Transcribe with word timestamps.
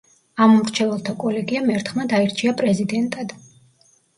ამომრჩეველთა 0.45 1.13
კოლეგიამ 1.25 1.69
ერთხმად 1.75 2.17
აირჩია 2.21 2.57
პრეზიდენტად. 2.63 3.37